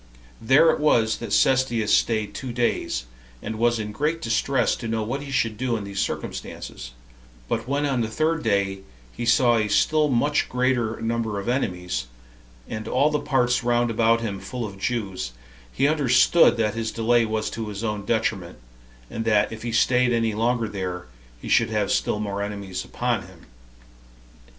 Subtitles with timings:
[0.41, 3.05] There it was that Cestius staid two days,
[3.39, 6.93] and was in great distress to know what he should do in these circumstances;
[7.47, 8.79] but when on the third day
[9.13, 12.07] he saw a still much greater number of enemies,
[12.67, 15.33] and all the parts round about him full of Jews,
[15.71, 18.57] he understood that his delay was to his own detriment,
[19.07, 21.05] and that if he staid any longer there,
[21.39, 23.41] he should have still more enemies upon him.